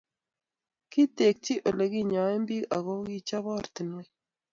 [0.91, 4.09] ketekchi oleginyoen biik ago kechop oratinwek